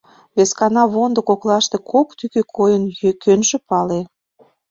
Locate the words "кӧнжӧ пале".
3.23-4.01